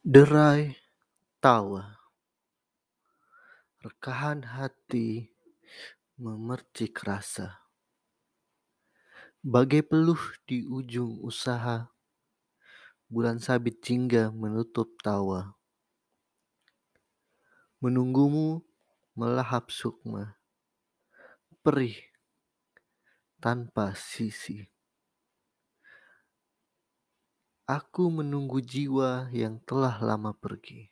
[0.00, 0.80] Derai
[1.44, 2.00] tawa,
[3.84, 5.28] rekahan hati
[6.16, 7.60] memercik rasa,
[9.44, 10.16] bagai peluh
[10.48, 11.92] di ujung usaha,
[13.12, 15.52] bulan sabit jingga menutup tawa.
[17.84, 18.64] Menunggumu
[19.12, 20.40] melahap sukma,
[21.60, 22.00] perih
[23.36, 24.64] tanpa sisi.
[27.70, 30.90] Aku menunggu jiwa yang telah lama pergi,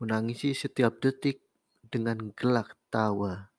[0.00, 1.44] menangisi setiap detik
[1.84, 3.52] dengan gelak tawa,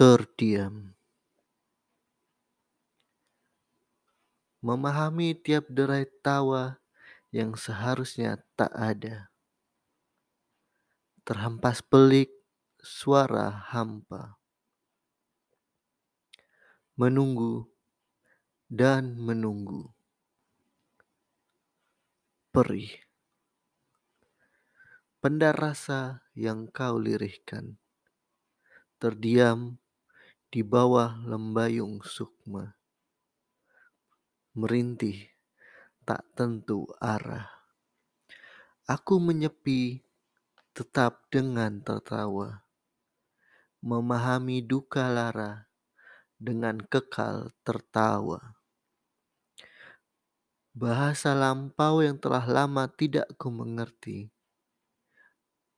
[0.00, 0.96] terdiam.
[4.64, 6.80] Memahami tiap derai tawa
[7.28, 9.28] yang seharusnya tak ada.
[11.28, 12.32] Terhempas pelik
[12.80, 14.40] suara hampa.
[16.96, 17.69] Menunggu
[18.70, 19.90] dan menunggu.
[22.54, 22.94] Perih.
[25.18, 27.82] Pendar rasa yang kau lirihkan.
[29.02, 29.74] Terdiam
[30.54, 32.78] di bawah lembayung sukma.
[34.54, 35.18] Merintih
[36.06, 37.50] tak tentu arah.
[38.86, 39.98] Aku menyepi
[40.70, 42.62] tetap dengan tertawa.
[43.82, 45.66] Memahami duka lara
[46.38, 48.59] dengan kekal tertawa.
[50.70, 54.30] Bahasa lampau yang telah lama tidak ku mengerti.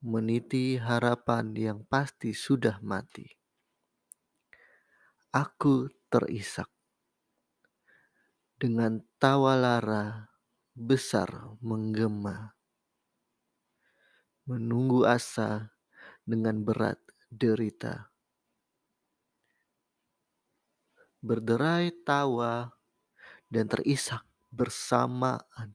[0.05, 3.25] Meniti harapan yang pasti sudah mati.
[5.33, 6.69] Aku terisak
[8.61, 10.29] dengan tawa lara
[10.77, 12.53] besar menggema.
[14.45, 15.73] Menunggu asa
[16.21, 17.01] dengan berat
[17.33, 18.13] derita.
[21.25, 22.77] Berderai tawa
[23.49, 24.21] dan terisak
[24.53, 25.73] bersamaan.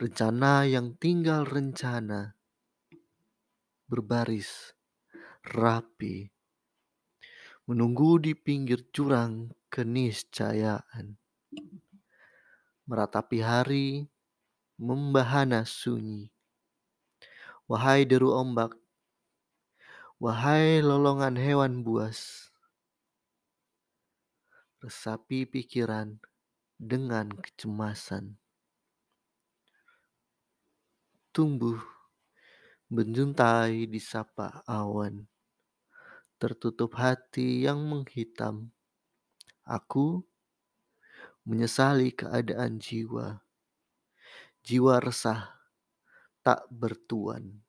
[0.00, 2.34] Rencana yang tinggal rencana
[3.84, 4.72] berbaris
[5.44, 6.32] rapi.
[7.68, 11.20] Menunggu di pinggir jurang keniscayaan.
[12.84, 13.88] Meratapi hari
[14.76, 16.28] membahana sunyi.
[17.64, 18.76] Wahai deru ombak,
[20.20, 22.52] wahai lolongan hewan buas,
[24.84, 26.20] resapi pikiran
[26.84, 28.36] dengan kecemasan.
[31.32, 31.80] Tumbuh
[32.92, 35.24] menjuntai di sapa awan.
[36.36, 38.68] Tertutup hati yang menghitam.
[39.64, 40.20] Aku
[41.48, 43.40] menyesali keadaan jiwa.
[44.60, 45.56] Jiwa resah
[46.44, 47.63] tak bertuan.